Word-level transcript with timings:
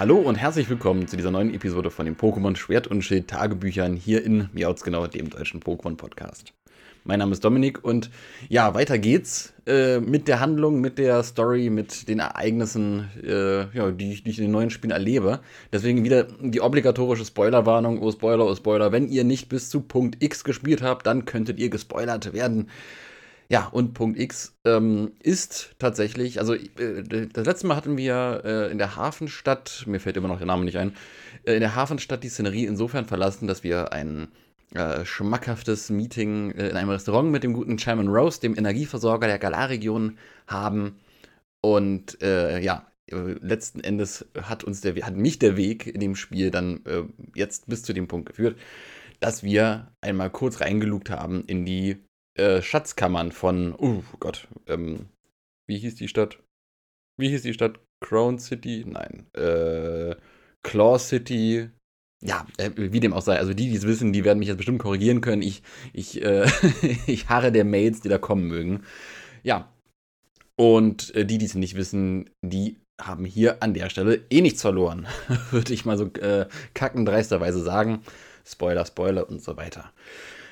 Hallo 0.00 0.16
und 0.16 0.36
herzlich 0.36 0.70
willkommen 0.70 1.08
zu 1.08 1.18
dieser 1.18 1.30
neuen 1.30 1.52
Episode 1.52 1.90
von 1.90 2.06
den 2.06 2.16
Pokémon 2.16 2.56
Schwert 2.56 2.86
und 2.86 3.02
Schild 3.02 3.28
Tagebüchern 3.28 3.96
hier 3.96 4.24
in 4.24 4.48
Miauts 4.54 4.82
genau, 4.82 5.06
dem 5.06 5.28
deutschen 5.28 5.60
Pokémon 5.60 5.94
Podcast. 5.94 6.54
Mein 7.04 7.18
Name 7.18 7.32
ist 7.32 7.44
Dominik 7.44 7.84
und 7.84 8.08
ja, 8.48 8.72
weiter 8.72 8.98
geht's 8.98 9.52
äh, 9.66 10.00
mit 10.00 10.26
der 10.26 10.40
Handlung, 10.40 10.80
mit 10.80 10.96
der 10.96 11.22
Story, 11.22 11.68
mit 11.68 12.08
den 12.08 12.18
Ereignissen, 12.18 13.10
äh, 13.22 13.76
ja, 13.76 13.90
die, 13.90 14.22
die, 14.22 14.30
ich 14.30 14.38
in 14.38 14.44
den 14.44 14.52
neuen 14.52 14.70
Spielen 14.70 14.90
erlebe. 14.90 15.40
Deswegen 15.70 16.02
wieder 16.02 16.28
die 16.40 16.62
obligatorische 16.62 17.26
Spoilerwarnung, 17.26 18.00
oh 18.00 18.10
Spoiler, 18.10 18.46
oh 18.46 18.54
Spoiler. 18.54 18.92
Wenn 18.92 19.06
ihr 19.06 19.24
nicht 19.24 19.50
bis 19.50 19.68
zu 19.68 19.82
Punkt 19.82 20.22
X 20.22 20.44
gespielt 20.44 20.80
habt, 20.80 21.06
dann 21.06 21.26
könntet 21.26 21.58
ihr 21.58 21.68
gespoilert 21.68 22.32
werden. 22.32 22.70
Ja, 23.50 23.66
und 23.66 23.94
Punkt 23.94 24.16
X 24.16 24.56
ähm, 24.64 25.10
ist 25.20 25.74
tatsächlich, 25.80 26.38
also 26.38 26.54
äh, 26.54 27.26
das 27.32 27.46
letzte 27.46 27.66
Mal 27.66 27.74
hatten 27.74 27.96
wir 27.96 28.42
äh, 28.44 28.70
in 28.70 28.78
der 28.78 28.94
Hafenstadt, 28.94 29.82
mir 29.88 29.98
fällt 29.98 30.16
immer 30.16 30.28
noch 30.28 30.38
der 30.38 30.46
Name 30.46 30.64
nicht 30.64 30.78
ein, 30.78 30.94
äh, 31.44 31.54
in 31.54 31.60
der 31.60 31.74
Hafenstadt 31.74 32.22
die 32.22 32.28
Szenerie 32.28 32.66
insofern 32.66 33.06
verlassen, 33.06 33.48
dass 33.48 33.64
wir 33.64 33.92
ein 33.92 34.28
äh, 34.72 35.04
schmackhaftes 35.04 35.90
Meeting 35.90 36.52
äh, 36.52 36.68
in 36.68 36.76
einem 36.76 36.90
Restaurant 36.90 37.32
mit 37.32 37.42
dem 37.42 37.52
guten 37.52 37.76
Chairman 37.76 38.06
Rose, 38.06 38.40
dem 38.40 38.56
Energieversorger 38.56 39.26
der 39.26 39.40
Galar-Region, 39.40 40.16
haben. 40.46 41.00
Und 41.60 42.22
äh, 42.22 42.60
ja, 42.60 42.86
letzten 43.08 43.80
Endes 43.80 44.26
hat 44.40 44.62
uns 44.62 44.80
der, 44.80 44.94
hat 45.04 45.16
mich 45.16 45.40
der 45.40 45.56
Weg 45.56 45.88
in 45.88 45.98
dem 45.98 46.14
Spiel 46.14 46.52
dann 46.52 47.08
jetzt 47.34 47.66
bis 47.66 47.82
zu 47.82 47.92
dem 47.92 48.06
Punkt 48.06 48.28
geführt, 48.28 48.56
dass 49.18 49.42
wir 49.42 49.90
einmal 50.00 50.30
kurz 50.30 50.60
reingelugt 50.60 51.10
haben 51.10 51.42
in 51.46 51.64
die 51.64 51.96
äh, 52.34 52.62
Schatzkammern 52.62 53.32
von, 53.32 53.74
oh 53.76 54.02
Gott, 54.18 54.48
ähm, 54.66 55.08
wie 55.66 55.78
hieß 55.78 55.96
die 55.96 56.08
Stadt? 56.08 56.38
Wie 57.18 57.28
hieß 57.28 57.42
die 57.42 57.54
Stadt? 57.54 57.80
Crown 58.00 58.38
City? 58.38 58.84
Nein. 58.86 59.26
Äh, 59.34 60.16
Claw 60.62 60.98
City, 60.98 61.70
ja, 62.22 62.46
äh, 62.58 62.70
wie 62.76 63.00
dem 63.00 63.12
auch 63.12 63.22
sei. 63.22 63.38
Also 63.38 63.54
die, 63.54 63.70
die 63.70 63.76
es 63.76 63.86
wissen, 63.86 64.12
die 64.12 64.24
werden 64.24 64.38
mich 64.38 64.48
jetzt 64.48 64.58
bestimmt 64.58 64.80
korrigieren 64.80 65.20
können. 65.20 65.42
Ich, 65.42 65.62
ich, 65.92 66.22
äh, 66.22 66.46
ich 67.06 67.28
harre 67.28 67.52
der 67.52 67.64
Mails, 67.64 68.00
die 68.00 68.08
da 68.08 68.18
kommen 68.18 68.46
mögen. 68.46 68.84
Ja. 69.42 69.72
Und 70.56 71.14
äh, 71.14 71.24
die, 71.24 71.38
die 71.38 71.46
es 71.46 71.54
nicht 71.54 71.76
wissen, 71.76 72.28
die 72.42 72.76
haben 73.00 73.24
hier 73.24 73.62
an 73.62 73.72
der 73.72 73.88
Stelle 73.88 74.26
eh 74.28 74.42
nichts 74.42 74.60
verloren. 74.60 75.06
Würde 75.50 75.72
ich 75.72 75.86
mal 75.86 75.96
so 75.96 76.06
äh, 76.06 76.46
kackendreisterweise 76.74 77.62
sagen. 77.62 78.02
Spoiler, 78.44 78.84
Spoiler 78.84 79.28
und 79.28 79.42
so 79.42 79.56
weiter. 79.56 79.92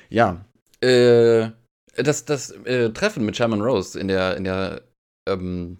Ja. 0.09 0.43
Äh, 0.81 1.49
das, 1.95 2.25
das 2.25 2.51
äh, 2.51 2.91
Treffen 2.91 3.25
mit 3.25 3.35
Sherman 3.37 3.61
Rose 3.61 3.99
in 3.99 4.07
der, 4.07 4.37
in 4.37 4.43
der 4.43 4.81
ähm, 5.27 5.79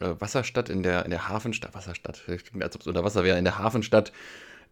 äh, 0.00 0.14
Wasserstadt, 0.18 0.68
in 0.68 0.82
der, 0.82 1.04
in 1.04 1.10
der 1.10 1.28
Hafenstadt, 1.28 1.74
Wasserstadt, 1.74 2.22
als 2.28 2.74
ob 2.74 2.80
es 2.80 2.86
unter 2.86 3.04
Wasser 3.04 3.24
wäre, 3.24 3.38
in 3.38 3.44
der 3.44 3.58
Hafenstadt 3.58 4.12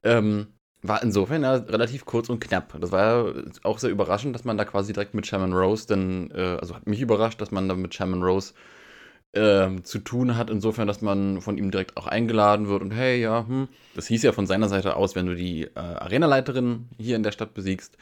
ähm, 0.02 0.48
war 0.82 1.02
insofern 1.02 1.42
ja 1.42 1.54
relativ 1.54 2.04
kurz 2.04 2.28
und 2.28 2.40
knapp. 2.40 2.74
Das 2.80 2.90
war 2.90 3.26
ja 3.26 3.42
auch 3.62 3.78
sehr 3.78 3.90
überraschend, 3.90 4.34
dass 4.34 4.44
man 4.44 4.58
da 4.58 4.64
quasi 4.64 4.92
direkt 4.92 5.14
mit 5.14 5.26
Sherman 5.26 5.52
Rose 5.52 5.86
dann, 5.86 6.30
äh, 6.32 6.58
also 6.60 6.74
hat 6.74 6.86
mich 6.86 7.00
überrascht, 7.00 7.40
dass 7.40 7.52
man 7.52 7.68
da 7.68 7.74
mit 7.74 7.94
Sherman 7.94 8.22
Rose 8.22 8.52
äh, 9.32 9.82
zu 9.82 9.98
tun 9.98 10.36
hat, 10.36 10.50
insofern, 10.50 10.86
dass 10.86 11.00
man 11.00 11.40
von 11.40 11.56
ihm 11.56 11.70
direkt 11.70 11.96
auch 11.96 12.06
eingeladen 12.06 12.68
wird 12.68 12.82
und 12.82 12.92
hey, 12.92 13.20
ja, 13.20 13.46
hm. 13.46 13.68
Das 13.94 14.06
hieß 14.06 14.22
ja 14.22 14.32
von 14.32 14.46
seiner 14.46 14.68
Seite 14.68 14.96
aus, 14.96 15.14
wenn 15.14 15.26
du 15.26 15.34
die 15.34 15.62
äh, 15.62 15.78
Arenaleiterin 15.78 16.88
hier 16.98 17.16
in 17.16 17.22
der 17.22 17.32
Stadt 17.32 17.54
besiegst, 17.54 17.96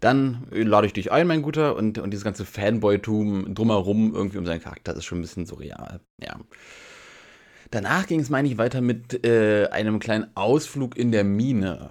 dann 0.00 0.46
lade 0.50 0.86
ich 0.86 0.92
dich 0.92 1.12
ein, 1.12 1.26
mein 1.26 1.42
Guter, 1.42 1.76
und, 1.76 1.98
und 1.98 2.10
dieses 2.10 2.24
ganze 2.24 2.44
Fanboy-Tum 2.44 3.54
drumherum 3.54 4.14
irgendwie 4.14 4.38
um 4.38 4.46
seinen 4.46 4.60
Charakter 4.60 4.94
ist 4.96 5.04
schon 5.04 5.18
ein 5.18 5.22
bisschen 5.22 5.46
surreal. 5.46 6.00
Ja. 6.20 6.40
Danach 7.70 8.06
ging 8.06 8.20
es, 8.20 8.28
meine 8.28 8.48
ich, 8.48 8.58
weiter 8.58 8.80
mit 8.80 9.24
äh, 9.24 9.68
einem 9.68 9.98
kleinen 9.98 10.26
Ausflug 10.36 10.96
in 10.96 11.12
der 11.12 11.24
Mine. 11.24 11.90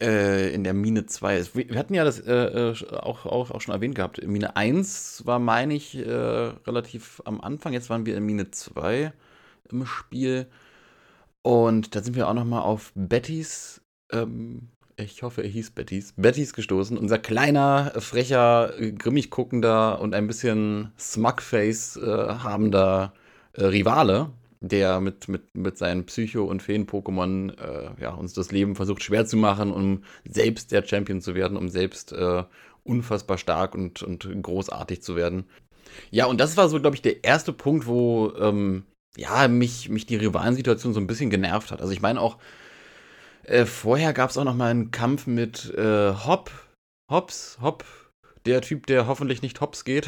Äh, 0.00 0.54
in 0.54 0.64
der 0.64 0.72
Mine 0.72 1.04
2. 1.04 1.54
Wir 1.54 1.78
hatten 1.78 1.92
ja 1.92 2.04
das 2.04 2.20
äh, 2.20 2.32
äh, 2.32 2.74
auch, 2.90 3.26
auch, 3.26 3.50
auch 3.50 3.60
schon 3.60 3.74
erwähnt 3.74 3.94
gehabt. 3.94 4.26
Mine 4.26 4.56
1 4.56 5.26
war, 5.26 5.38
meine 5.38 5.74
ich, 5.74 5.94
äh, 5.94 6.10
relativ 6.10 7.20
am 7.26 7.40
Anfang. 7.40 7.74
Jetzt 7.74 7.90
waren 7.90 8.06
wir 8.06 8.16
in 8.16 8.24
Mine 8.24 8.50
2 8.50 9.12
im 9.70 9.84
Spiel. 9.84 10.46
Und 11.42 11.94
da 11.94 12.02
sind 12.02 12.16
wir 12.16 12.28
auch 12.28 12.34
nochmal 12.34 12.62
auf 12.62 12.92
Bettys, 12.94 13.82
ähm, 14.10 14.68
ich 14.96 15.22
hoffe, 15.22 15.42
er 15.42 15.48
hieß 15.48 15.70
Bettys, 15.70 16.12
Bettys 16.16 16.52
gestoßen. 16.52 16.98
Unser 16.98 17.18
kleiner, 17.18 17.92
frecher, 17.98 18.72
grimmig 18.98 19.30
guckender 19.30 20.00
und 20.00 20.14
ein 20.14 20.26
bisschen 20.26 20.92
Smugface 20.98 21.96
äh, 21.96 22.06
habender 22.06 23.12
äh, 23.54 23.64
Rivale, 23.64 24.30
der 24.60 25.00
mit, 25.00 25.28
mit, 25.28 25.56
mit 25.56 25.78
seinen 25.78 26.04
Psycho- 26.04 26.44
und 26.44 26.62
Feen-Pokémon 26.62 27.58
äh, 27.58 27.90
ja, 28.00 28.10
uns 28.12 28.34
das 28.34 28.52
Leben 28.52 28.76
versucht 28.76 29.02
schwer 29.02 29.26
zu 29.26 29.36
machen, 29.36 29.72
um 29.72 30.04
selbst 30.28 30.70
der 30.70 30.86
Champion 30.86 31.20
zu 31.20 31.34
werden, 31.34 31.56
um 31.56 31.68
selbst 31.68 32.12
äh, 32.12 32.44
unfassbar 32.84 33.38
stark 33.38 33.74
und, 33.74 34.02
und 34.02 34.28
großartig 34.42 35.02
zu 35.02 35.16
werden. 35.16 35.44
Ja, 36.10 36.26
und 36.26 36.40
das 36.40 36.56
war 36.56 36.68
so, 36.68 36.80
glaube 36.80 36.96
ich, 36.96 37.02
der 37.02 37.24
erste 37.24 37.52
Punkt, 37.52 37.86
wo 37.86 38.32
ähm, 38.38 38.84
ja, 39.16 39.48
mich, 39.48 39.88
mich 39.88 40.06
die 40.06 40.16
Rivalensituation 40.16 40.94
so 40.94 41.00
ein 41.00 41.06
bisschen 41.06 41.30
genervt 41.30 41.70
hat. 41.70 41.80
Also 41.80 41.92
ich 41.92 42.02
meine 42.02 42.20
auch, 42.20 42.36
äh, 43.44 43.64
vorher 43.64 44.12
gab 44.12 44.30
es 44.30 44.38
auch 44.38 44.44
noch 44.44 44.54
mal 44.54 44.70
einen 44.70 44.90
Kampf 44.90 45.26
mit 45.26 45.72
äh, 45.74 46.12
Hop, 46.12 46.50
Hops, 47.10 47.58
Hop, 47.60 47.84
der 48.46 48.60
Typ, 48.60 48.86
der 48.86 49.06
hoffentlich 49.06 49.42
nicht 49.42 49.60
Hops 49.60 49.84
geht. 49.84 50.06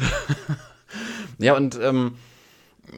ja, 1.37 1.55
und 1.55 1.77
ähm, 1.81 2.15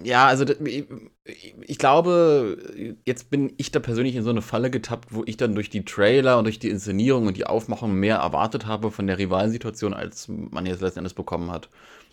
ja, 0.04 0.28
also 0.28 0.46
ich 0.64 1.78
glaube, 1.78 2.96
jetzt 3.06 3.30
bin 3.30 3.54
ich 3.58 3.72
da 3.72 3.80
persönlich 3.80 4.16
in 4.16 4.24
so 4.24 4.30
eine 4.32 4.42
Falle 4.42 4.72
getappt, 4.72 5.14
wo 5.14 5.24
ich 5.26 5.38
dann 5.38 5.56
durch 5.56 5.70
die 5.70 5.86
Trailer 5.86 6.38
und 6.38 6.46
durch 6.46 6.60
die 6.60 6.70
Inszenierung 6.70 7.28
und 7.28 7.38
die 7.38 7.46
Aufmachung 7.46 7.94
mehr 7.94 8.18
erwartet 8.18 8.66
habe 8.66 8.92
von 8.92 9.08
der 9.08 9.18
Rivalensituation, 9.18 9.94
als 9.94 10.28
man 10.28 10.66
jetzt 10.66 10.82
letzten 10.82 11.00
Endes 11.00 11.14
bekommen 11.14 11.52
hat. 11.52 11.70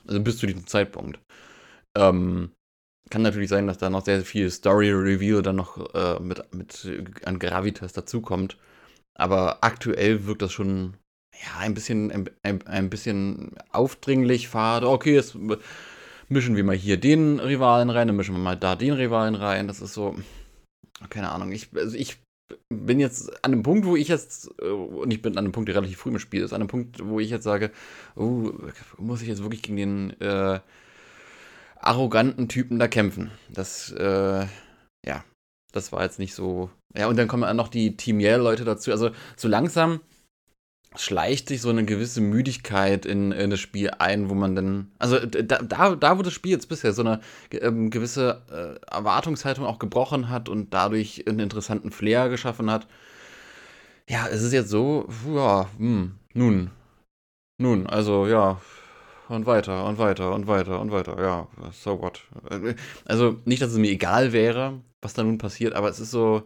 Also 0.06 0.20
bis 0.20 0.38
zu 0.38 0.46
diesem 0.46 0.66
Zeitpunkt. 0.66 1.18
Ähm, 1.96 2.52
kann 3.10 3.22
natürlich 3.22 3.48
sein, 3.48 3.66
dass 3.66 3.78
da 3.78 3.90
noch 3.90 4.04
sehr 4.04 4.22
viel 4.22 4.50
Story-Reveal 4.50 5.42
dann 5.42 5.56
noch 5.56 5.94
äh, 5.94 6.20
mit, 6.20 6.54
mit 6.54 6.86
an 7.24 7.38
Gravitas 7.38 7.92
dazukommt. 7.92 8.58
Aber 9.14 9.62
aktuell 9.62 10.26
wirkt 10.26 10.42
das 10.42 10.52
schon 10.52 10.96
ja, 11.34 11.60
ein 11.60 11.74
bisschen, 11.74 12.10
ein, 12.42 12.66
ein 12.66 12.90
bisschen 12.90 13.52
aufdringlich, 13.70 14.48
fade. 14.48 14.88
Okay, 14.88 15.16
es 15.16 15.36
mischen 16.32 16.56
wir 16.56 16.64
mal 16.64 16.76
hier 16.76 16.98
den 16.98 17.38
Rivalen 17.38 17.90
rein, 17.90 18.08
dann 18.08 18.16
mischen 18.16 18.34
wir 18.34 18.40
mal 18.40 18.56
da 18.56 18.76
den 18.76 18.94
Rivalen 18.94 19.34
rein. 19.34 19.68
Das 19.68 19.80
ist 19.80 19.94
so, 19.94 20.16
keine 21.10 21.30
Ahnung. 21.30 21.52
Ich, 21.52 21.68
also 21.74 21.96
ich 21.96 22.18
bin 22.68 23.00
jetzt 23.00 23.44
an 23.44 23.52
einem 23.52 23.62
Punkt, 23.62 23.86
wo 23.86 23.96
ich 23.96 24.08
jetzt, 24.08 24.50
äh, 24.60 24.66
und 24.66 25.10
ich 25.12 25.22
bin 25.22 25.32
an 25.34 25.44
einem 25.44 25.52
Punkt, 25.52 25.68
der 25.68 25.76
relativ 25.76 25.98
früh 25.98 26.10
im 26.10 26.18
Spiel 26.18 26.42
ist, 26.42 26.52
an 26.52 26.60
einem 26.60 26.68
Punkt, 26.68 27.06
wo 27.06 27.20
ich 27.20 27.30
jetzt 27.30 27.44
sage, 27.44 27.70
oh, 28.16 28.52
muss 28.98 29.22
ich 29.22 29.28
jetzt 29.28 29.42
wirklich 29.42 29.62
gegen 29.62 29.76
den 29.76 30.20
äh, 30.20 30.60
arroganten 31.76 32.48
Typen 32.48 32.78
da 32.78 32.88
kämpfen? 32.88 33.30
Das, 33.48 33.92
äh, 33.92 34.46
ja, 35.06 35.24
das 35.72 35.92
war 35.92 36.02
jetzt 36.02 36.18
nicht 36.18 36.34
so. 36.34 36.70
Ja, 36.96 37.06
und 37.06 37.16
dann 37.16 37.28
kommen 37.28 37.56
noch 37.56 37.68
die 37.68 37.96
Team 37.96 38.20
Yell-Leute 38.20 38.64
dazu. 38.64 38.90
Also 38.90 39.10
so 39.36 39.48
langsam 39.48 40.00
schleicht 40.96 41.48
sich 41.48 41.60
so 41.60 41.70
eine 41.70 41.84
gewisse 41.84 42.20
Müdigkeit 42.20 43.06
in, 43.06 43.32
in, 43.32 43.50
das 43.50 43.60
Spiel 43.60 43.90
ein, 43.98 44.28
wo 44.28 44.34
man 44.34 44.54
dann, 44.54 44.90
also 44.98 45.18
da, 45.18 45.58
da, 45.58 45.94
da 45.96 46.18
wo 46.18 46.22
das 46.22 46.32
Spiel 46.32 46.52
jetzt 46.52 46.68
bisher 46.68 46.92
so 46.92 47.02
eine 47.02 47.20
ähm, 47.52 47.90
gewisse 47.90 48.42
äh, 48.50 48.94
Erwartungshaltung 48.94 49.64
auch 49.64 49.78
gebrochen 49.78 50.28
hat 50.28 50.48
und 50.48 50.74
dadurch 50.74 51.26
einen 51.26 51.40
interessanten 51.40 51.90
Flair 51.90 52.28
geschaffen 52.28 52.70
hat. 52.70 52.86
Ja, 54.08 54.26
es 54.28 54.42
ist 54.42 54.52
jetzt 54.52 54.70
so, 54.70 55.08
ja, 55.34 55.68
hm, 55.78 56.16
nun, 56.34 56.70
nun, 57.58 57.86
also 57.86 58.26
ja, 58.26 58.60
und 59.28 59.46
weiter 59.46 59.86
und 59.86 59.98
weiter 59.98 60.34
und 60.34 60.46
weiter 60.46 60.80
und 60.80 60.92
weiter, 60.92 61.20
ja, 61.22 61.48
so 61.72 62.00
what. 62.00 62.22
Also 63.06 63.38
nicht, 63.44 63.62
dass 63.62 63.72
es 63.72 63.78
mir 63.78 63.90
egal 63.90 64.32
wäre, 64.32 64.80
was 65.00 65.14
da 65.14 65.22
nun 65.22 65.38
passiert, 65.38 65.74
aber 65.74 65.88
es 65.88 66.00
ist 66.00 66.10
so, 66.10 66.42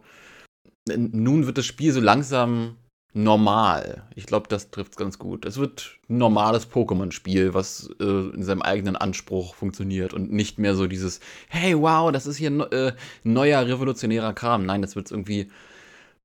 nun 0.89 1.47
wird 1.47 1.59
das 1.59 1.67
Spiel 1.67 1.93
so 1.93 2.01
langsam 2.01 2.77
normal. 3.17 4.03
Ich 4.15 4.27
glaube, 4.27 4.47
das 4.49 4.71
trifft 4.71 4.93
es 4.93 4.97
ganz 4.99 5.19
gut. 5.19 5.47
Es 5.47 5.57
wird 5.57 5.99
ein 6.09 6.19
normales 6.19 6.71
Pokémon-Spiel, 6.71 7.55
was 7.55 7.89
äh, 7.99 8.05
in 8.05 8.43
seinem 8.43 8.61
eigenen 8.61 8.95
Anspruch 8.95 9.55
funktioniert 9.55 10.13
und 10.13 10.31
nicht 10.31 10.59
mehr 10.59 10.75
so 10.75 10.87
dieses, 10.87 11.21
hey, 11.49 11.81
wow, 11.81 12.13
das 12.13 12.27
ist 12.27 12.37
hier 12.37 12.51
äh, 12.73 12.93
neuer 13.25 13.67
revolutionärer 13.67 14.35
Kram. 14.35 14.67
Nein, 14.67 14.83
das 14.83 14.97
wird 14.97 15.11
irgendwie 15.11 15.51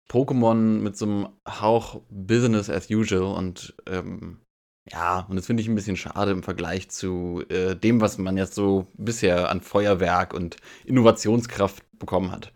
Pokémon 0.10 0.82
mit 0.82 0.98
so 0.98 1.06
einem 1.06 1.30
Hauch 1.48 2.02
Business 2.10 2.70
as 2.70 2.90
usual 2.90 3.38
und 3.38 3.74
ähm, 3.88 4.42
ja, 4.92 5.26
und 5.30 5.38
das 5.38 5.46
finde 5.46 5.62
ich 5.62 5.70
ein 5.70 5.76
bisschen 5.76 5.96
schade 5.96 6.32
im 6.32 6.44
Vergleich 6.44 6.90
zu 6.90 7.44
äh, 7.48 7.76
dem, 7.76 8.02
was 8.02 8.18
man 8.18 8.36
jetzt 8.36 8.56
so 8.56 8.88
bisher 8.98 9.50
an 9.50 9.62
Feuerwerk 9.62 10.34
und 10.34 10.58
Innovationskraft 10.84 11.84
bekommen 11.98 12.32
hat. 12.32 12.52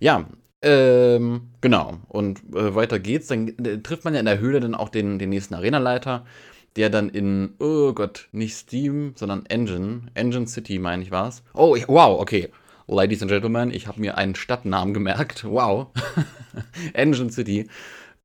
Ja, 0.00 0.26
ähm, 0.62 1.50
genau. 1.60 1.98
Und 2.08 2.40
äh, 2.54 2.74
weiter 2.74 2.98
geht's. 2.98 3.28
Dann 3.28 3.48
äh, 3.64 3.78
trifft 3.78 4.04
man 4.04 4.14
ja 4.14 4.20
in 4.20 4.26
der 4.26 4.40
Höhle 4.40 4.60
dann 4.60 4.74
auch 4.74 4.88
den, 4.88 5.18
den 5.18 5.30
nächsten 5.30 5.54
Arenaleiter, 5.54 6.26
der 6.76 6.90
dann 6.90 7.08
in, 7.08 7.54
oh 7.58 7.92
Gott, 7.92 8.28
nicht 8.32 8.54
Steam, 8.54 9.14
sondern 9.16 9.46
Engine, 9.46 10.02
Engine 10.14 10.46
City, 10.46 10.78
meine 10.78 11.02
ich 11.02 11.10
war's. 11.10 11.42
Oh, 11.54 11.74
ich, 11.76 11.88
wow, 11.88 12.20
okay. 12.20 12.50
Ladies 12.86 13.22
and 13.22 13.30
Gentlemen, 13.30 13.70
ich 13.70 13.86
habe 13.86 14.00
mir 14.00 14.18
einen 14.18 14.34
Stadtnamen 14.34 14.94
gemerkt. 14.94 15.44
Wow. 15.48 15.88
Engine 16.92 17.30
City. 17.30 17.68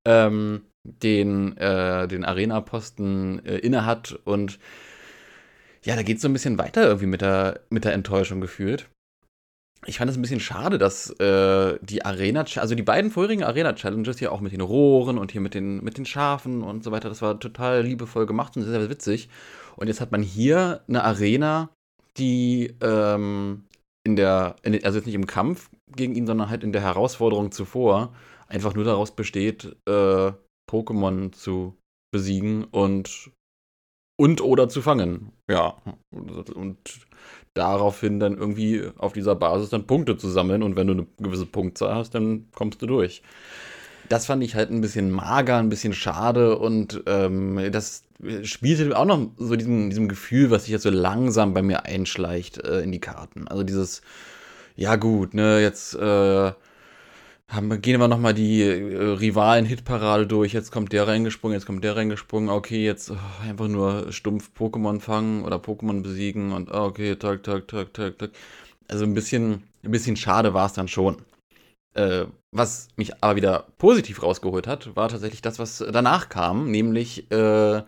Ähm, 0.03 0.63
den, 0.83 1.57
äh, 1.57 2.07
den 2.07 2.25
Arena-Posten 2.25 3.43
äh, 3.45 3.57
innehat 3.57 4.19
und 4.23 4.59
ja, 5.83 5.95
da 5.95 6.03
geht 6.03 6.17
es 6.17 6.21
so 6.23 6.29
ein 6.29 6.33
bisschen 6.33 6.57
weiter 6.57 6.83
irgendwie 6.83 7.05
mit 7.05 7.21
der, 7.21 7.61
mit 7.69 7.85
der 7.85 7.93
Enttäuschung 7.93 8.41
gefühlt. 8.41 8.87
Ich 9.87 9.97
fand 9.99 10.09
es 10.09 10.17
ein 10.17 10.21
bisschen 10.21 10.39
schade, 10.39 10.77
dass 10.77 11.11
äh, 11.19 11.77
die 11.81 12.03
Arena, 12.03 12.45
also 12.55 12.75
die 12.75 12.83
beiden 12.83 13.11
vorherigen 13.11 13.43
Arena-Challenges 13.43 14.17
hier 14.17 14.31
auch 14.31 14.41
mit 14.41 14.51
den 14.51 14.61
Rohren 14.61 15.17
und 15.17 15.31
hier 15.31 15.41
mit 15.41 15.53
den, 15.53 15.83
mit 15.83 15.97
den 15.97 16.05
Schafen 16.05 16.63
und 16.63 16.83
so 16.83 16.91
weiter, 16.91 17.09
das 17.09 17.21
war 17.21 17.39
total 17.39 17.83
liebevoll 17.83 18.25
gemacht 18.25 18.57
und 18.57 18.63
sehr, 18.63 18.79
sehr 18.79 18.89
witzig. 18.89 19.29
Und 19.75 19.87
jetzt 19.87 20.01
hat 20.01 20.11
man 20.11 20.23
hier 20.23 20.81
eine 20.87 21.03
Arena, 21.03 21.69
die 22.17 22.75
ähm, 22.81 23.65
in 24.03 24.15
der, 24.15 24.55
in, 24.63 24.73
also 24.83 24.97
jetzt 24.97 25.05
nicht 25.05 25.15
im 25.15 25.27
Kampf 25.27 25.69
gegen 25.95 26.15
ihn, 26.15 26.25
sondern 26.25 26.49
halt 26.49 26.63
in 26.63 26.71
der 26.71 26.81
Herausforderung 26.81 27.51
zuvor 27.51 28.13
einfach 28.47 28.73
nur 28.73 28.85
daraus 28.85 29.15
besteht, 29.15 29.75
äh, 29.87 30.31
Pokémon 30.69 31.31
zu 31.31 31.75
besiegen 32.11 32.63
und 32.65 33.31
und 34.17 34.41
oder 34.41 34.69
zu 34.69 34.81
fangen. 34.81 35.31
Ja. 35.49 35.75
Und 36.11 37.07
daraufhin 37.55 38.19
dann 38.19 38.37
irgendwie 38.37 38.83
auf 38.97 39.13
dieser 39.13 39.33
Basis 39.33 39.69
dann 39.69 39.87
Punkte 39.87 40.17
zu 40.17 40.29
sammeln 40.29 40.61
und 40.61 40.75
wenn 40.75 40.87
du 40.87 40.93
eine 40.93 41.07
gewisse 41.17 41.47
Punktzahl 41.47 41.95
hast, 41.95 42.13
dann 42.13 42.45
kommst 42.53 42.81
du 42.81 42.85
durch. 42.85 43.23
Das 44.09 44.27
fand 44.27 44.43
ich 44.43 44.53
halt 44.53 44.69
ein 44.69 44.81
bisschen 44.81 45.09
mager, 45.09 45.57
ein 45.57 45.69
bisschen 45.69 45.93
schade 45.93 46.59
und 46.59 47.01
ähm, 47.07 47.59
das 47.71 48.03
spielte 48.43 48.95
auch 48.97 49.05
noch 49.05 49.29
so 49.37 49.55
diesem, 49.55 49.89
diesem 49.89 50.07
Gefühl, 50.07 50.51
was 50.51 50.63
sich 50.63 50.71
jetzt 50.71 50.83
so 50.83 50.91
langsam 50.91 51.53
bei 51.53 51.63
mir 51.63 51.85
einschleicht 51.85 52.59
äh, 52.59 52.81
in 52.81 52.91
die 52.91 52.99
Karten. 52.99 53.47
Also 53.47 53.63
dieses, 53.63 54.01
ja 54.75 54.97
gut, 54.97 55.33
ne, 55.33 55.61
jetzt 55.61 55.95
äh, 55.95 56.51
haben, 57.47 57.81
gehen 57.81 57.99
wir 57.99 58.07
nochmal 58.07 58.33
die 58.33 58.61
äh, 58.61 59.01
Rivalen-Hitparade 59.13 60.27
durch. 60.27 60.53
Jetzt 60.53 60.71
kommt 60.71 60.91
der 60.93 61.07
reingesprungen, 61.07 61.55
jetzt 61.55 61.65
kommt 61.65 61.83
der 61.83 61.95
reingesprungen. 61.95 62.49
Okay, 62.49 62.83
jetzt 62.83 63.11
oh, 63.11 63.17
einfach 63.43 63.67
nur 63.67 64.11
stumpf 64.11 64.51
Pokémon 64.57 64.99
fangen 64.99 65.43
oder 65.43 65.57
Pokémon 65.57 66.01
besiegen 66.01 66.51
und 66.51 66.71
oh, 66.71 66.85
okay, 66.85 67.15
tak, 67.15 67.43
tak, 67.43 67.67
tak, 67.67 67.93
tak, 67.93 68.17
tak. 68.17 68.31
Also 68.87 69.05
ein 69.05 69.13
bisschen, 69.13 69.63
ein 69.83 69.91
bisschen 69.91 70.15
schade 70.15 70.53
war 70.53 70.65
es 70.65 70.73
dann 70.73 70.87
schon. 70.87 71.17
Äh, 71.93 72.25
was 72.51 72.89
mich 72.97 73.23
aber 73.23 73.35
wieder 73.35 73.67
positiv 73.77 74.23
rausgeholt 74.23 74.67
hat, 74.67 74.95
war 74.95 75.09
tatsächlich 75.09 75.41
das, 75.41 75.59
was 75.59 75.83
danach 75.91 76.29
kam, 76.29 76.69
nämlich 76.71 77.31
äh, 77.31 77.83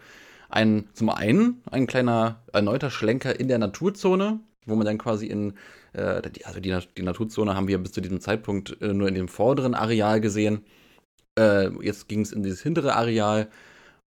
ein, 0.50 0.90
zum 0.94 1.10
einen 1.10 1.62
ein 1.70 1.88
kleiner 1.88 2.42
erneuter 2.54 2.90
Schlenker 2.90 3.40
in 3.40 3.48
der 3.48 3.60
Naturzone, 3.60 4.40
wo 4.66 4.76
man 4.76 4.86
dann 4.86 4.98
quasi 4.98 5.28
in 5.28 5.54
also 5.94 6.60
die, 6.60 6.78
die, 6.98 7.02
Naturzone 7.04 7.56
haben 7.56 7.68
wir 7.68 7.78
bis 7.78 7.92
zu 7.92 8.02
diesem 8.02 8.20
Zeitpunkt 8.22 8.82
äh, 8.82 8.94
nur 8.94 9.08
in 9.08 9.16
dem 9.16 9.28
vorderen 9.28 9.74
Areal 9.74 10.22
gesehen. 10.22 10.66
Äh, 11.38 11.70
jetzt 11.84 12.08
ging 12.08 12.22
es 12.22 12.32
in 12.32 12.44
dieses 12.44 12.62
hintere 12.62 12.96
Areal. 12.96 13.50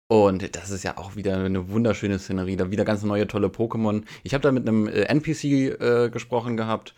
Und 0.08 0.54
das 0.54 0.70
ist 0.70 0.84
ja 0.84 0.98
auch 0.98 1.16
wieder 1.16 1.36
eine 1.36 1.68
wunderschöne 1.68 2.18
Szenerie. 2.18 2.56
Da 2.56 2.70
wieder 2.70 2.84
ganz 2.84 3.02
neue, 3.02 3.26
tolle 3.26 3.48
Pokémon. 3.48 4.04
Ich 4.22 4.34
habe 4.34 4.42
da 4.42 4.52
mit 4.52 4.68
einem 4.68 4.86
äh, 4.86 5.02
NPC 5.02 5.44
äh, 5.44 6.10
gesprochen 6.10 6.56
gehabt, 6.56 6.94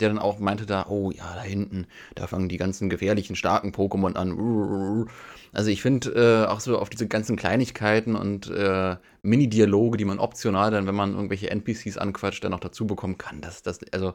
der 0.00 0.08
dann 0.08 0.18
auch 0.18 0.38
meinte 0.38 0.66
da, 0.66 0.86
oh 0.88 1.10
ja, 1.10 1.34
da 1.34 1.42
hinten, 1.42 1.86
da 2.14 2.26
fangen 2.26 2.48
die 2.48 2.56
ganzen 2.56 2.90
gefährlichen, 2.90 3.36
starken 3.36 3.72
Pokémon 3.72 4.14
an. 4.14 5.06
Also 5.52 5.70
ich 5.70 5.82
finde 5.82 6.10
äh, 6.10 6.46
auch 6.48 6.60
so 6.60 6.78
auf 6.78 6.90
diese 6.90 7.08
ganzen 7.08 7.36
Kleinigkeiten 7.36 8.16
und 8.16 8.50
äh, 8.50 8.96
Mini-Dialoge, 9.22 9.96
die 9.96 10.04
man 10.04 10.18
optional 10.18 10.70
dann, 10.70 10.86
wenn 10.86 10.94
man 10.94 11.14
irgendwelche 11.14 11.50
NPCs 11.50 11.98
anquatscht, 11.98 12.44
dann 12.44 12.52
noch 12.52 12.60
dazu 12.60 12.86
bekommen 12.86 13.18
kann, 13.18 13.40
das, 13.40 13.62
das, 13.62 13.80
also 13.92 14.14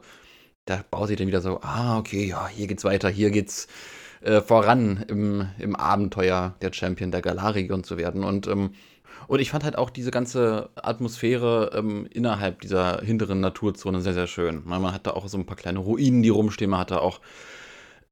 da 0.64 0.82
baut 0.90 1.08
sich 1.08 1.16
dann 1.16 1.28
wieder 1.28 1.40
so, 1.40 1.60
ah, 1.62 1.98
okay, 1.98 2.26
ja, 2.26 2.48
hier 2.48 2.66
geht's 2.66 2.84
weiter, 2.84 3.08
hier 3.08 3.30
geht's 3.30 3.68
äh, 4.22 4.40
voran 4.40 5.04
im, 5.08 5.48
im 5.58 5.76
Abenteuer 5.76 6.54
der 6.60 6.72
Champion 6.72 7.10
der 7.12 7.22
Galarion 7.22 7.84
zu 7.84 7.96
werden. 7.96 8.24
Und 8.24 8.46
ähm, 8.48 8.70
und 9.28 9.40
ich 9.40 9.50
fand 9.50 9.64
halt 9.64 9.76
auch 9.76 9.90
diese 9.90 10.10
ganze 10.10 10.70
Atmosphäre 10.76 11.72
ähm, 11.74 12.06
innerhalb 12.12 12.60
dieser 12.60 13.00
hinteren 13.02 13.40
Naturzone 13.40 14.00
sehr, 14.00 14.14
sehr 14.14 14.26
schön. 14.26 14.62
Man 14.64 14.92
hat 14.92 15.06
da 15.06 15.12
auch 15.12 15.28
so 15.28 15.38
ein 15.38 15.46
paar 15.46 15.56
kleine 15.56 15.80
Ruinen, 15.80 16.22
die 16.22 16.28
rumstehen. 16.28 16.70
Man 16.70 16.80
hat 16.80 16.90
da 16.90 16.98
auch 16.98 17.20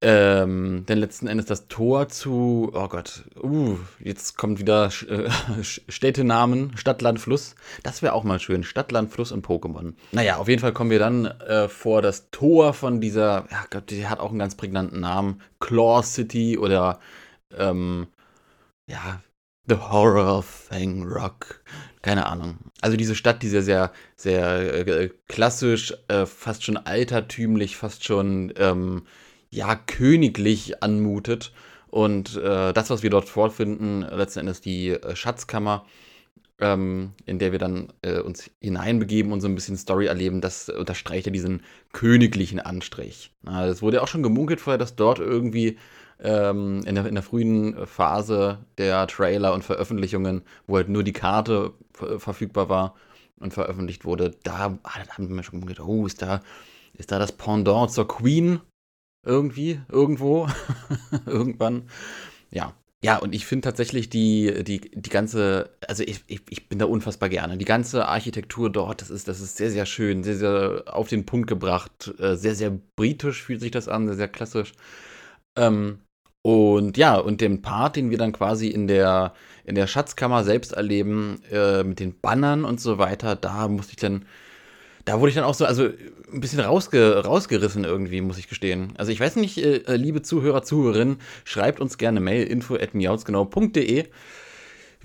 ähm, 0.07 0.85
denn 0.87 0.99
letzten 0.99 1.29
Endes 1.29 1.47
das 1.47 1.67
Tor 1.69 2.11
zu, 2.11 2.71
oh 2.75 2.89
Gott, 2.89 3.25
uh, 3.43 3.79
jetzt 4.01 4.37
kommt 4.37 4.59
wieder 4.59 4.91
äh, 5.09 5.31
Städtenamen, 5.63 6.77
Stadt, 6.77 7.01
Land, 7.01 7.21
Fluss. 7.21 7.55
Das 7.83 8.03
wäre 8.03 8.13
auch 8.13 8.23
mal 8.23 8.39
schön, 8.39 8.65
Stadt, 8.65 8.93
Land, 8.93 9.13
Fluss 9.13 9.33
und 9.33 9.47
Pokémon. 9.47 9.95
Naja, 10.13 10.37
auf 10.37 10.49
jeden 10.49 10.61
Fall 10.61 10.75
kommen 10.75 10.91
wir 10.91 10.99
dann 10.99 11.25
äh, 11.25 11.69
vor 11.69 12.03
das 12.03 12.31
Tor 12.31 12.75
von 12.75 13.01
dieser, 13.01 13.47
ja 13.51 13.65
Gott, 13.71 13.91
die 13.91 14.07
hat 14.07 14.21
auch 14.21 14.29
einen 14.29 14.39
ganz 14.39 14.57
prägnanten 14.57 15.01
Namen, 15.01 15.41
Claw 15.59 16.03
City 16.03 16.59
oder, 16.59 16.99
ähm, 17.57 18.09
ja, 18.87 19.23
The 19.67 19.77
Horror 19.77 20.39
of 20.39 20.45
Fang 20.45 21.05
Rock. 21.05 21.63
Keine 22.03 22.27
Ahnung. 22.27 22.59
Also 22.83 22.99
diese 22.99 23.15
Stadt, 23.15 23.43
die 23.43 23.49
sehr, 23.49 23.63
sehr, 23.63 23.93
sehr 24.15 24.87
äh, 24.87 25.11
klassisch, 25.27 25.95
äh, 26.09 26.27
fast 26.27 26.65
schon 26.65 26.77
altertümlich, 26.77 27.77
fast 27.77 28.05
schon, 28.05 28.53
ähm, 28.59 29.05
ja, 29.51 29.75
königlich 29.75 30.83
anmutet. 30.83 31.53
Und 31.87 32.37
äh, 32.37 32.73
das, 32.75 32.91
was 32.91 33.03
wir 33.03 33.11
dort 33.11 33.29
vorfinden, 33.29 34.03
letzten 34.03 34.41
Endes 34.41 34.61
die 34.61 34.91
äh, 34.91 35.17
Schatzkammer, 35.17 35.87
ähm, 36.59 37.13
in 37.25 37.39
der 37.39 37.53
wir 37.53 37.59
dann 37.59 37.93
äh, 38.03 38.19
uns 38.19 38.51
hineinbegeben 38.61 39.33
und 39.33 39.41
so 39.41 39.49
ein 39.49 39.55
bisschen 39.55 39.79
Story 39.79 40.07
erleben, 40.07 40.43
das 40.43 40.69
unterstreicht 40.69 41.27
ja 41.27 41.33
diesen 41.33 41.63
königlichen 41.93 42.61
Anstrich. 42.61 43.33
Es 43.47 43.81
wurde 43.81 44.03
auch 44.03 44.09
schon 44.09 44.23
gemunkelt 44.23 44.61
vorher, 44.61 44.79
dass 44.79 44.97
dort 44.97 45.21
irgendwie 45.21 45.79
ähm, 46.25 46.81
in, 46.87 46.95
der, 46.95 47.07
in 47.07 47.15
der 47.15 47.23
frühen 47.23 47.87
Phase 47.87 48.59
der 48.79 49.07
Trailer 49.07 49.53
und 49.53 49.63
Veröffentlichungen, 49.63 50.43
wo 50.67 50.77
halt 50.77 50.89
nur 50.89 51.05
die 51.05 51.13
Karte 51.13 51.75
verfügbar 51.93 52.69
war 52.69 52.95
und 53.39 53.53
veröffentlicht 53.53 54.05
wurde, 54.05 54.35
da 54.43 54.59
haben 54.59 54.81
wir 55.37 55.43
schon 55.43 55.61
gedacht, 55.61 55.87
oh, 55.87 56.07
ist 56.07 56.23
da, 56.23 56.43
ist 56.95 57.13
da 57.13 57.19
das 57.19 57.33
Pendant 57.33 57.93
zur 57.93 58.09
Queen 58.09 58.61
irgendwie, 59.25 59.81
irgendwo, 59.91 60.49
irgendwann. 61.27 61.89
Ja. 62.51 62.75
Ja, 63.03 63.19
und 63.19 63.35
ich 63.35 63.45
finde 63.45 63.69
tatsächlich 63.69 64.09
die, 64.09 64.65
die, 64.65 64.81
die 64.81 65.11
ganze, 65.11 65.69
also 65.87 66.03
ich, 66.03 66.25
ich, 66.27 66.41
ich 66.49 66.71
bin 66.71 66.79
da 66.79 66.87
unfassbar 66.87 67.29
gerne. 67.29 67.59
Die 67.59 67.67
ganze 67.67 68.09
Architektur 68.09 68.71
dort, 68.71 69.03
das 69.03 69.11
ist, 69.11 69.29
das 69.29 69.41
ist 69.41 69.59
sehr, 69.59 69.71
sehr 69.71 69.85
schön, 69.85 70.25
sehr, 70.25 70.37
sehr 70.37 70.85
auf 70.87 71.09
den 71.09 71.27
Punkt 71.27 71.47
gebracht, 71.47 72.15
äh, 72.19 72.35
sehr, 72.35 72.55
sehr 72.55 72.71
britisch 72.97 73.43
fühlt 73.43 73.61
sich 73.61 73.71
das 73.73 73.89
an, 73.89 74.07
sehr, 74.07 74.17
sehr 74.17 74.29
klassisch. 74.29 74.73
Ähm, 75.55 75.99
und 76.45 76.99
ja, 76.99 77.17
und 77.17 77.41
den 77.41 77.63
Part, 77.63 77.97
den 77.97 78.11
wir 78.11 78.19
dann 78.19 78.33
quasi 78.33 78.69
in 78.69 78.87
der, 78.87 79.33
in 79.65 79.75
der 79.75 79.87
Schatzkammer 79.87 80.45
selbst 80.45 80.75
erleben, 80.75 81.41
äh, 81.51 81.83
mit 81.85 82.01
den 82.01 82.21
Bannern 82.21 82.67
und 82.67 82.83
so 82.83 82.99
weiter, 82.99 83.35
da 83.35 83.67
musste 83.67 83.93
ich 83.93 83.97
dann, 83.97 84.27
da 85.07 85.21
wurde 85.21 85.31
ich 85.31 85.37
dann 85.37 85.45
auch 85.45 85.55
so, 85.55 85.65
also 85.65 85.85
ein 85.85 86.41
bisschen 86.41 86.61
rausge, 86.61 87.25
rausgerissen 87.25 87.85
irgendwie, 87.85 88.21
muss 88.21 88.37
ich 88.37 88.51
gestehen. 88.51 88.93
Also 88.99 89.11
ich 89.11 89.21
weiß 89.21 89.37
nicht, 89.37 89.57
äh, 89.57 89.97
liebe 89.97 90.21
Zuhörer, 90.21 90.63
Zuhörerinnen, 90.63 91.17
schreibt 91.45 91.81
uns 91.81 91.97
gerne 91.97 92.21
Mail, 92.21 92.47
info 92.47 92.75
at 92.75 92.93
miauzgenau.de 92.93 94.05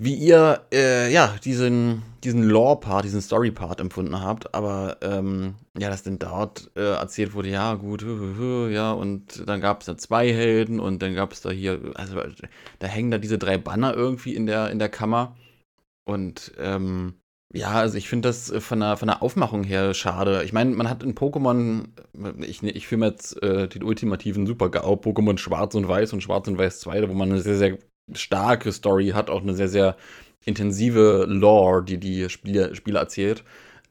wie 0.00 0.14
ihr 0.14 0.62
äh, 0.72 1.12
ja 1.12 1.36
diesen, 1.44 2.02
diesen 2.24 2.42
Lore-Part, 2.42 3.04
diesen 3.04 3.20
Story-Part 3.20 3.80
empfunden 3.80 4.18
habt. 4.18 4.54
Aber 4.54 4.96
ähm, 5.02 5.56
ja, 5.78 5.90
dass 5.90 6.02
denn 6.02 6.18
dort 6.18 6.70
äh, 6.74 6.94
erzählt 6.94 7.34
wurde, 7.34 7.50
ja, 7.50 7.74
gut, 7.74 8.02
ja, 8.72 8.92
und 8.92 9.46
dann 9.46 9.60
gab 9.60 9.80
es 9.80 9.86
da 9.86 9.98
zwei 9.98 10.32
Helden 10.32 10.80
und 10.80 11.02
dann 11.02 11.14
gab 11.14 11.32
es 11.32 11.42
da 11.42 11.50
hier, 11.50 11.92
also 11.94 12.18
da 12.78 12.86
hängen 12.86 13.10
da 13.10 13.18
diese 13.18 13.36
drei 13.36 13.58
Banner 13.58 13.94
irgendwie 13.94 14.34
in 14.34 14.46
der, 14.46 14.70
in 14.70 14.78
der 14.78 14.88
Kammer. 14.88 15.36
Und 16.06 16.52
ähm, 16.58 17.14
ja, 17.52 17.72
also 17.72 17.98
ich 17.98 18.08
finde 18.08 18.28
das 18.28 18.50
von 18.58 18.80
der, 18.80 18.96
von 18.96 19.08
der 19.08 19.22
Aufmachung 19.22 19.64
her 19.64 19.92
schade. 19.92 20.44
Ich 20.44 20.54
meine, 20.54 20.74
man 20.74 20.88
hat 20.88 21.02
in 21.02 21.14
Pokémon, 21.14 21.88
ich, 22.42 22.62
ich 22.62 22.86
filme 22.86 23.08
jetzt 23.08 23.42
äh, 23.42 23.68
den 23.68 23.82
ultimativen 23.82 24.46
Super-GAU, 24.46 24.94
Pokémon 24.94 25.36
Schwarz 25.36 25.74
und 25.74 25.86
Weiß 25.88 26.14
und 26.14 26.22
Schwarz 26.22 26.48
und 26.48 26.56
Weiß 26.56 26.80
2, 26.80 27.06
wo 27.08 27.12
man 27.12 27.30
eine 27.30 27.42
sehr, 27.42 27.58
sehr 27.58 27.78
starke 28.14 28.72
Story 28.72 29.08
hat, 29.08 29.30
auch 29.30 29.42
eine 29.42 29.54
sehr, 29.54 29.68
sehr 29.68 29.96
intensive 30.44 31.26
Lore, 31.28 31.82
die 31.84 31.98
die 31.98 32.28
Spiele, 32.28 32.74
Spieler 32.74 33.00
erzählt. 33.00 33.44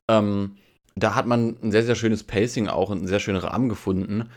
Ähm, 0.07 0.55
da 0.95 1.15
hat 1.15 1.25
man 1.25 1.57
ein 1.61 1.71
sehr, 1.71 1.83
sehr 1.83 1.95
schönes 1.95 2.23
Pacing 2.23 2.67
auch 2.67 2.89
und 2.89 2.99
einen 2.99 3.07
sehr 3.07 3.19
schönen 3.19 3.39
Rahmen 3.39 3.69
gefunden, 3.69 4.29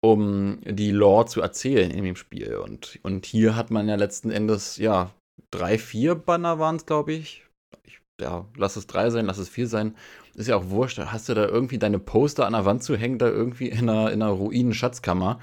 um 0.00 0.58
die 0.64 0.90
Lore 0.90 1.26
zu 1.26 1.40
erzählen 1.40 1.90
in 1.90 2.04
dem 2.04 2.16
Spiel. 2.16 2.56
Und, 2.56 2.98
und 3.02 3.24
hier 3.26 3.56
hat 3.56 3.70
man 3.70 3.88
ja 3.88 3.94
letzten 3.94 4.30
Endes, 4.30 4.76
ja, 4.76 5.10
drei, 5.50 5.78
vier 5.78 6.14
Banner 6.14 6.58
waren 6.58 6.76
es, 6.76 6.86
glaube 6.86 7.12
ich. 7.12 7.44
ich. 7.84 8.00
Ja, 8.20 8.46
lass 8.56 8.76
es 8.76 8.86
drei 8.86 9.10
sein, 9.10 9.26
lass 9.26 9.38
es 9.38 9.48
vier 9.48 9.68
sein. 9.68 9.94
Ist 10.34 10.48
ja 10.48 10.56
auch 10.56 10.70
wurscht. 10.70 10.98
Hast 10.98 11.28
du 11.28 11.34
da 11.34 11.46
irgendwie 11.46 11.78
deine 11.78 11.98
Poster 11.98 12.46
an 12.46 12.54
der 12.54 12.64
Wand 12.64 12.82
zu 12.82 12.96
hängen, 12.96 13.18
da 13.18 13.28
irgendwie 13.28 13.68
in 13.68 13.88
einer, 13.88 14.10
in 14.10 14.22
einer 14.22 14.32
Ruinen-Schatzkammer? 14.32 15.38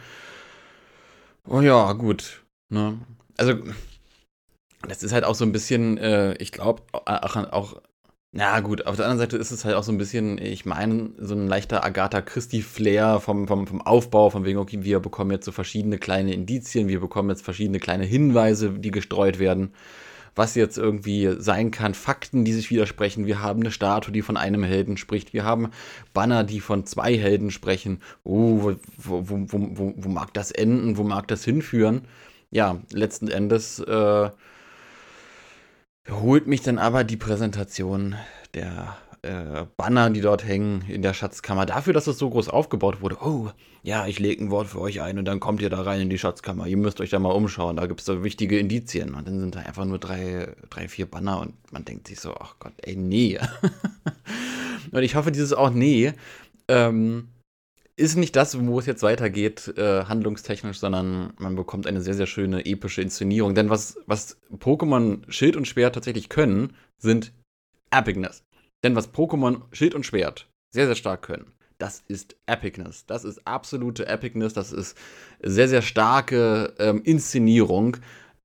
Oh 1.48 1.62
ja, 1.62 1.94
gut. 1.94 2.44
Ne? 2.70 3.00
Also 3.40 3.54
das 4.88 5.04
ist 5.04 5.12
halt 5.12 5.24
auch 5.24 5.36
so 5.36 5.46
ein 5.46 5.52
bisschen, 5.52 5.98
äh, 5.98 6.36
ich 6.36 6.52
glaube, 6.52 6.84
auch, 6.94 7.36
auch, 7.52 7.82
Na 8.32 8.60
gut, 8.60 8.86
auf 8.86 8.96
der 8.96 9.06
anderen 9.06 9.20
Seite 9.20 9.38
ist 9.38 9.52
es 9.52 9.66
halt 9.66 9.76
auch 9.76 9.84
so 9.84 9.92
ein 9.92 9.98
bisschen, 9.98 10.38
ich 10.38 10.66
meine, 10.66 11.10
so 11.18 11.36
ein 11.36 11.48
leichter 11.48 11.84
Agatha 11.84 12.22
Christie-Flair 12.22 13.20
vom, 13.20 13.48
vom, 13.48 13.68
vom 13.68 13.82
Aufbau, 13.82 14.30
von 14.30 14.46
wegen, 14.46 14.60
okay, 14.60 14.84
wir 14.84 15.00
bekommen 15.00 15.32
jetzt 15.32 15.46
so 15.46 15.52
verschiedene 15.52 15.98
kleine 15.98 16.34
Indizien, 16.34 16.88
wir 16.88 17.00
bekommen 17.00 17.30
jetzt 17.30 17.44
verschiedene 17.44 17.80
kleine 17.80 18.06
Hinweise, 18.06 18.72
die 18.72 18.92
gestreut 18.92 19.40
werden, 19.40 19.74
was 20.36 20.56
jetzt 20.56 20.78
irgendwie 20.78 21.36
sein 21.40 21.72
kann, 21.72 21.94
Fakten, 21.94 22.46
die 22.46 22.54
sich 22.54 22.70
widersprechen. 22.70 23.26
Wir 23.26 23.42
haben 23.42 23.62
eine 23.62 23.72
Statue, 23.72 24.14
die 24.14 24.22
von 24.22 24.38
einem 24.38 24.64
Helden 24.64 24.96
spricht, 24.96 25.34
wir 25.34 25.44
haben 25.44 25.72
Banner, 26.14 26.44
die 26.44 26.62
von 26.62 26.86
zwei 26.86 27.18
Helden 27.18 27.52
sprechen. 27.52 28.00
Oh, 28.24 28.62
wo, 28.62 28.76
wo, 28.98 29.24
wo, 29.30 29.48
wo, 29.52 29.94
wo 29.98 30.10
mag 30.10 30.34
das 30.34 30.52
enden, 30.52 30.98
wo 30.98 31.04
mag 31.04 31.28
das 31.28 31.44
hinführen? 31.44 32.04
Ja, 32.52 32.80
letzten 32.92 33.28
Endes. 33.28 33.80
Äh, 33.80 34.30
holt 36.10 36.48
mich 36.48 36.62
dann 36.62 36.80
aber 36.80 37.04
die 37.04 37.18
Präsentation 37.18 38.16
der 38.54 38.98
äh, 39.22 39.66
Banner, 39.78 40.10
die 40.10 40.22
dort 40.22 40.44
hängen 40.46 40.84
in 40.88 41.02
der 41.02 41.14
Schatzkammer, 41.14 41.66
dafür, 41.66 41.94
dass 41.94 42.08
es 42.08 42.18
so 42.18 42.30
groß 42.30 42.50
aufgebaut 42.50 43.02
wurde. 43.02 43.18
Oh, 43.22 43.50
ja, 43.84 44.08
ich 44.08 44.20
lege 44.20 44.44
ein 44.44 44.50
Wort 44.50 44.68
für 44.68 44.82
euch 44.82 45.02
ein 45.02 45.20
und 45.20 45.26
dann 45.26 45.40
kommt 45.40 45.62
ihr 45.62 45.70
da 45.70 45.82
rein 45.82 46.02
in 46.02 46.10
die 46.10 46.18
Schatzkammer. 46.18 46.68
Ihr 46.68 46.78
müsst 46.78 47.02
euch 47.02 47.10
da 47.10 47.20
mal 47.20 47.32
umschauen, 47.32 47.76
da 47.76 47.86
gibt 47.86 48.00
es 48.00 48.06
so 48.06 48.24
wichtige 48.24 48.58
Indizien. 48.58 49.14
Und 49.14 49.28
dann 49.28 49.40
sind 49.40 49.56
da 49.56 49.60
einfach 49.60 49.86
nur 49.86 50.00
drei, 50.00 50.56
drei, 50.70 50.88
vier 50.88 51.06
Banner 51.06 51.42
und 51.42 51.54
man 51.72 51.86
denkt 51.86 52.08
sich 52.08 52.20
so, 52.20 52.34
ach 52.34 52.56
Gott, 52.60 52.74
ey, 52.82 52.96
nee. 52.96 53.40
und 54.92 55.04
ich 55.04 55.16
hoffe, 55.16 55.32
dieses 55.32 55.54
auch 55.54 55.70
nee 55.70 56.14
ähm, 56.70 57.28
ist 58.00 58.16
nicht 58.16 58.36
das, 58.36 58.58
wo 58.66 58.80
es 58.80 58.86
jetzt 58.86 59.04
weitergeht, 59.04 59.74
äh, 59.78 60.06
handlungstechnisch, 60.06 60.80
sondern 60.80 61.34
man 61.38 61.56
bekommt 61.56 61.86
eine 61.86 62.02
sehr, 62.02 62.14
sehr 62.14 62.28
schöne 62.28 62.66
epische 62.66 63.02
Inszenierung. 63.02 63.56
Denn 63.56 63.70
was, 63.70 64.00
was 64.06 64.38
Pokémon 64.58 65.30
Schild 65.30 65.56
und 65.56 65.68
Schwert 65.68 65.96
tatsächlich 65.96 66.30
können, 66.30 66.74
sind 66.98 67.34
Epicness. 67.92 68.44
Denn 68.84 68.96
was 68.96 69.14
Pokémon 69.14 69.62
Schild 69.72 69.96
und 69.96 70.06
Schwert 70.06 70.48
sehr, 70.72 70.86
sehr 70.86 70.96
stark 70.96 71.24
können, 71.24 71.52
das 71.78 72.04
ist 72.08 72.36
Epicness. 72.46 73.06
Das 73.06 73.24
ist 73.24 73.46
absolute 73.46 74.06
Epicness. 74.06 74.54
Das 74.54 74.72
ist 74.72 74.98
sehr, 75.42 75.68
sehr 75.68 75.82
starke 75.82 76.74
ähm, 76.78 77.02
Inszenierung. 77.04 77.98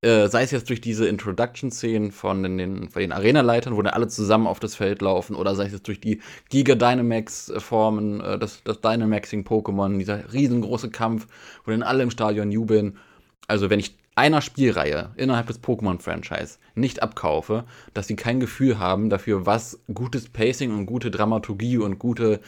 Äh, 0.05 0.29
sei 0.29 0.43
es 0.43 0.51
jetzt 0.51 0.69
durch 0.69 0.81
diese 0.81 1.07
Introduction-Szenen 1.07 2.11
von 2.11 2.43
den, 2.43 2.89
von 2.89 3.01
den 3.01 3.11
Arena-Leitern, 3.11 3.75
wo 3.75 3.81
dann 3.81 3.95
alle 3.95 4.07
zusammen 4.07 4.45
auf 4.45 4.59
das 4.59 4.75
Feld 4.75 5.01
laufen, 5.01 5.35
oder 5.35 5.55
sei 5.55 5.65
es 5.65 5.71
jetzt 5.71 5.87
durch 5.87 5.99
die 5.99 6.21
Giga-Dynamax-Formen, 6.49 8.21
äh, 8.21 8.37
das, 8.37 8.61
das 8.63 8.81
Dynamaxing-Pokémon, 8.81 9.97
dieser 9.97 10.31
riesengroße 10.31 10.91
Kampf, 10.91 11.25
wo 11.65 11.71
dann 11.71 11.81
alle 11.81 12.03
im 12.03 12.11
Stadion 12.11 12.51
jubeln. 12.51 12.99
Also, 13.47 13.71
wenn 13.71 13.79
ich 13.79 13.97
einer 14.13 14.41
Spielreihe 14.41 15.09
innerhalb 15.15 15.47
des 15.47 15.63
Pokémon-Franchise 15.63 16.59
nicht 16.75 17.01
abkaufe, 17.01 17.63
dass 17.95 18.05
sie 18.05 18.15
kein 18.15 18.39
Gefühl 18.39 18.77
haben 18.77 19.09
dafür, 19.09 19.47
was 19.47 19.79
gutes 19.91 20.29
Pacing 20.29 20.71
und 20.77 20.85
gute 20.85 21.09
Dramaturgie 21.09 21.79
und 21.79 21.97
gute, 21.97 22.41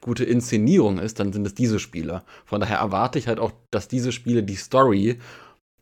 gute 0.00 0.24
Inszenierung 0.24 0.98
ist, 0.98 1.20
dann 1.20 1.34
sind 1.34 1.46
es 1.46 1.54
diese 1.54 1.78
Spiele. 1.78 2.22
Von 2.46 2.62
daher 2.62 2.78
erwarte 2.78 3.18
ich 3.18 3.28
halt 3.28 3.38
auch, 3.38 3.52
dass 3.70 3.86
diese 3.86 4.12
Spiele 4.12 4.42
die 4.42 4.56
Story 4.56 5.18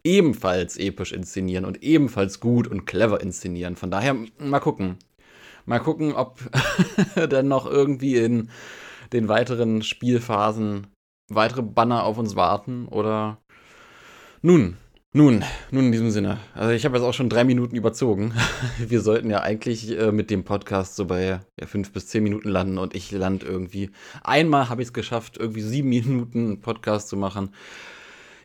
ebenfalls 0.04 0.76
episch 0.76 1.12
inszenieren 1.12 1.64
und 1.64 1.82
ebenfalls 1.82 2.40
gut 2.40 2.66
und 2.66 2.86
clever 2.86 3.20
inszenieren. 3.20 3.76
Von 3.76 3.90
daher 3.90 4.16
mal 4.38 4.60
gucken. 4.60 4.96
Mal 5.66 5.80
gucken, 5.80 6.14
ob 6.14 6.40
dann 7.28 7.48
noch 7.48 7.66
irgendwie 7.66 8.16
in 8.16 8.50
den 9.12 9.28
weiteren 9.28 9.82
Spielphasen 9.82 10.86
weitere 11.28 11.62
Banner 11.62 12.04
auf 12.04 12.18
uns 12.18 12.34
warten 12.36 12.86
oder 12.86 13.38
nun, 14.42 14.76
nun, 15.12 15.44
nun 15.70 15.86
in 15.86 15.92
diesem 15.92 16.10
Sinne. 16.10 16.38
Also 16.54 16.70
ich 16.70 16.84
habe 16.84 16.96
jetzt 16.96 17.04
auch 17.04 17.14
schon 17.14 17.28
drei 17.28 17.44
Minuten 17.44 17.76
überzogen. 17.76 18.32
Wir 18.78 19.00
sollten 19.00 19.28
ja 19.28 19.40
eigentlich 19.40 19.98
äh, 19.98 20.12
mit 20.12 20.30
dem 20.30 20.44
Podcast 20.44 20.96
so 20.96 21.06
bei 21.06 21.40
ja, 21.58 21.66
fünf 21.66 21.92
bis 21.92 22.06
zehn 22.06 22.22
Minuten 22.22 22.48
landen 22.48 22.78
und 22.78 22.94
ich 22.94 23.10
lande 23.10 23.44
irgendwie. 23.46 23.90
Einmal 24.22 24.68
habe 24.68 24.82
ich 24.82 24.88
es 24.88 24.92
geschafft, 24.92 25.36
irgendwie 25.36 25.62
sieben 25.62 25.88
Minuten 25.88 26.46
einen 26.46 26.60
Podcast 26.60 27.08
zu 27.08 27.16
machen. 27.16 27.50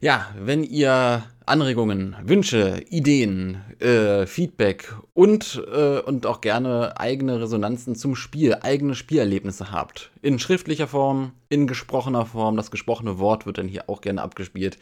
Ja, 0.01 0.27
wenn 0.37 0.63
ihr 0.63 1.23
Anregungen, 1.45 2.15
Wünsche, 2.23 2.83
Ideen, 2.89 3.61
äh, 3.79 4.25
Feedback 4.25 4.93
und, 5.13 5.63
äh, 5.71 5.99
und 5.99 6.25
auch 6.25 6.41
gerne 6.41 6.99
eigene 6.99 7.39
Resonanzen 7.39 7.95
zum 7.95 8.15
Spiel, 8.15 8.57
eigene 8.61 8.95
Spielerlebnisse 8.95 9.71
habt, 9.71 10.11
in 10.21 10.39
schriftlicher 10.39 10.87
Form, 10.87 11.33
in 11.49 11.67
gesprochener 11.67 12.25
Form, 12.25 12.57
das 12.57 12.71
gesprochene 12.71 13.19
Wort 13.19 13.45
wird 13.45 13.57
dann 13.57 13.67
hier 13.67 13.89
auch 13.89 14.01
gerne 14.01 14.21
abgespielt, 14.21 14.77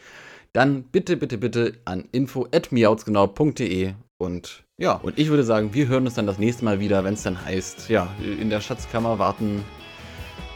dann 0.52 0.84
bitte, 0.84 1.16
bitte, 1.16 1.38
bitte 1.38 1.74
an 1.84 2.08
info.miautsgenau.de 2.12 3.94
und 4.18 4.64
ja, 4.76 4.94
und 4.94 5.18
ich 5.18 5.28
würde 5.28 5.44
sagen, 5.44 5.74
wir 5.74 5.86
hören 5.86 6.06
uns 6.06 6.14
dann 6.14 6.26
das 6.26 6.38
nächste 6.38 6.64
Mal 6.64 6.80
wieder, 6.80 7.04
wenn 7.04 7.14
es 7.14 7.22
dann 7.22 7.44
heißt, 7.44 7.88
ja, 7.88 8.08
in 8.40 8.50
der 8.50 8.60
Schatzkammer 8.60 9.18
warten 9.18 9.64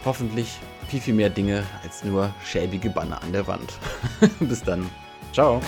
hoffentlich 0.04 0.58
viel, 0.88 1.00
viel 1.00 1.14
mehr 1.14 1.30
Dinge 1.30 1.64
als 1.82 2.02
nur 2.02 2.32
schäbige 2.44 2.90
Banner 2.90 3.22
an 3.22 3.32
der 3.32 3.46
Wand. 3.46 3.74
Bis 4.40 4.62
dann. 4.62 4.88
Ciao. 5.32 5.60